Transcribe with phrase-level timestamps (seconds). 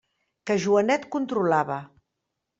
[0.51, 1.79] Que Joanet controlava.